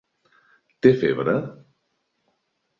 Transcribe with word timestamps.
Té 0.85 0.93
febre? 1.03 1.37